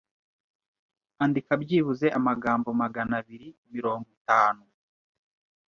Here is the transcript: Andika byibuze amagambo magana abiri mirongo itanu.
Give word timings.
Andika 1.23 1.51
byibuze 1.61 2.07
amagambo 2.17 2.67
magana 2.81 3.13
abiri 3.21 3.47
mirongo 3.73 4.07
itanu. 4.17 4.63